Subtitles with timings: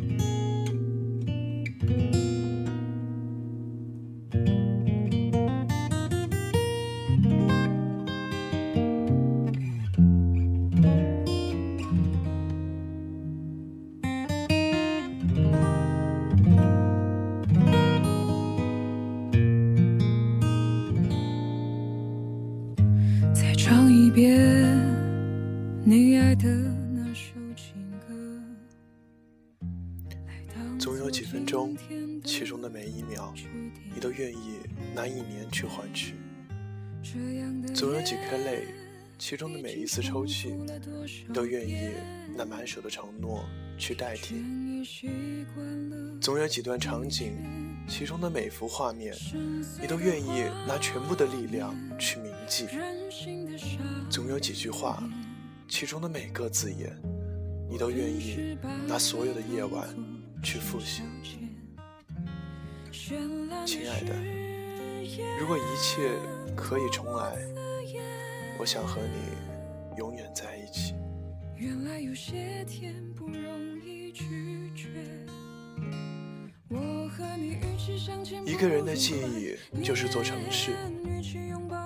[0.00, 0.31] 总有
[31.52, 31.76] 中，
[32.24, 33.30] 其中的每一秒，
[33.94, 34.60] 你都愿意
[34.94, 36.14] 拿一年去换取；
[37.74, 38.64] 总有几颗泪，
[39.18, 40.48] 其中的每一次抽泣，
[41.28, 41.90] 你都愿意
[42.34, 43.44] 拿满手的承诺
[43.76, 44.36] 去代替；
[46.22, 47.34] 总有几段场景，
[47.86, 49.14] 其中的每幅画面，
[49.78, 52.64] 你都愿意拿全部的力量去铭记；
[54.08, 55.06] 总有几句话，
[55.68, 56.96] 其中的每个字眼，
[57.68, 58.56] 你都愿意
[58.88, 59.86] 拿所有的夜晚。
[60.42, 61.02] 去复习，
[62.90, 64.12] 亲爱的，
[65.38, 66.10] 如果一切
[66.56, 67.38] 可以重来，
[68.58, 70.94] 我想和你永远在一起。
[78.44, 80.72] 一个人的记忆就是座城市，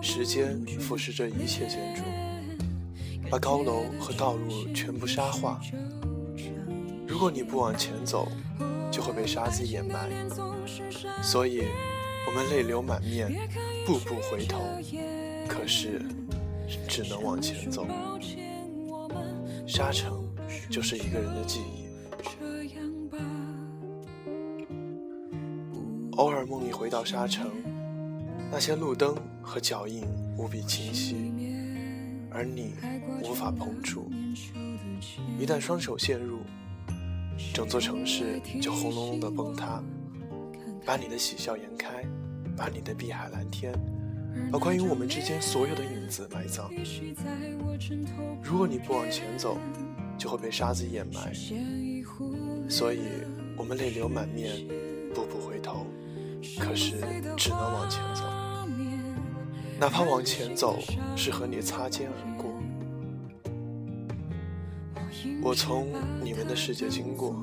[0.00, 2.02] 时间腐蚀着一切建筑，
[3.28, 5.60] 把高楼和道路全部沙化。
[7.14, 8.26] 如果你不往前走，
[8.90, 10.10] 就会被沙子掩埋。
[11.22, 11.62] 所以，
[12.26, 13.32] 我们泪流满面，
[13.86, 14.58] 步步回头，
[15.48, 16.02] 可是
[16.88, 17.86] 只能往前走。
[19.64, 20.28] 沙城
[20.68, 21.84] 就是一个人的记忆。
[26.16, 27.48] 偶尔梦里回到沙城，
[28.50, 30.02] 那些路灯和脚印
[30.36, 31.32] 无比清晰，
[32.28, 32.74] 而你
[33.22, 34.10] 无法碰触。
[35.38, 36.40] 一旦双手陷入。
[37.54, 39.80] 整座城市就轰隆隆的崩塌，
[40.84, 42.04] 把你的喜笑颜开，
[42.56, 43.72] 把你的碧海蓝天，
[44.50, 46.68] 把关于我们之间所有的影子埋葬。
[48.42, 49.56] 如果你不往前走，
[50.18, 51.32] 就会被沙子掩埋。
[52.68, 52.98] 所以，
[53.56, 54.66] 我们泪流满面，
[55.14, 55.86] 步步回头，
[56.58, 56.96] 可是
[57.36, 58.24] 只能往前走，
[59.78, 60.80] 哪怕往前走
[61.14, 62.43] 是和你擦肩而过。
[65.44, 65.88] 我从
[66.22, 67.36] 你们的世界经过，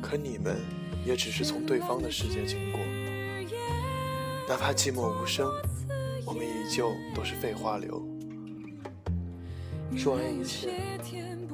[0.00, 0.56] 可你们
[1.04, 2.80] 也只是从对方的世界经过。
[4.48, 5.46] 哪怕寂寞无声，
[6.24, 8.02] 我们依旧都是废话流。
[9.94, 10.70] 说完一切，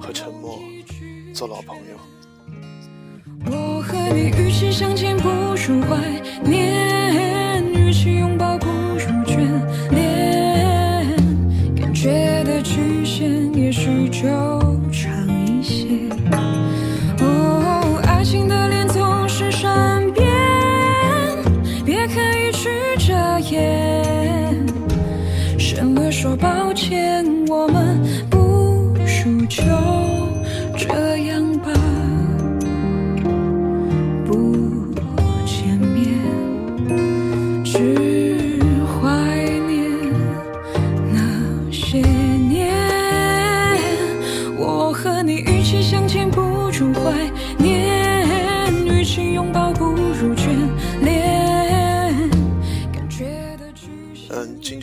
[0.00, 0.58] 和沉默
[1.34, 1.98] 做老朋友。
[3.44, 5.98] 我和你与其相见不如怀
[6.42, 9.36] 念，与其拥抱不如眷
[9.90, 11.14] 恋，
[11.76, 14.57] 感觉的曲线也许就。
[26.20, 27.96] 说抱歉，我们
[28.28, 29.62] 不如就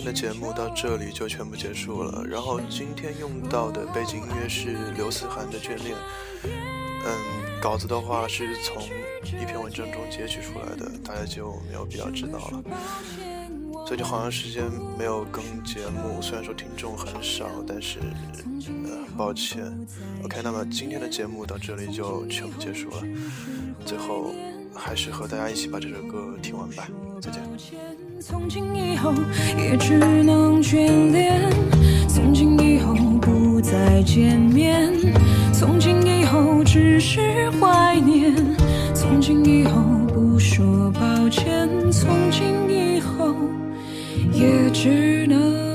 [0.00, 2.24] 今天的节目到这里就全部结束了。
[2.26, 5.94] 然后今天用到的背景音乐是刘思涵的《眷恋》。
[7.04, 8.82] 嗯，稿子的话是从
[9.26, 12.62] 一篇文章中截取出来的，大家就没有必要知道了。
[13.86, 14.64] 最近好长时间
[14.98, 17.98] 没有更节目，虽然说听众很少，但是
[18.88, 19.70] 呃，很抱歉。
[20.24, 23.02] OK，那么今天的节目到这里就全部结束了。
[23.84, 24.32] 最后
[24.74, 26.88] 还是和大家一起把这首歌听完吧。
[27.20, 27.42] 再见。
[28.20, 29.12] 从今以后
[29.58, 31.40] 也只能眷恋，
[32.08, 34.92] 从今以后不再见面，
[35.52, 38.34] 从今以后只是怀念，
[38.94, 43.34] 从今以后不说抱歉，从今以后
[44.32, 45.69] 也只能。